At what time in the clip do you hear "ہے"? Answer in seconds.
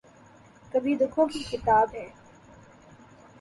1.93-2.07